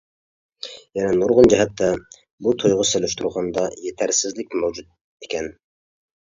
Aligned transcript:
يەنە 0.99 1.09
نۇرغۇن 1.19 1.49
جەھەتتە 1.53 1.89
بۇ 2.47 2.53
تويغا 2.63 2.85
سېلىشتۇرغاندا 2.93 3.67
يېتەرسىزلىك 3.85 4.59
مەۋجۇت 4.63 4.91
ئىكەن. 5.29 5.53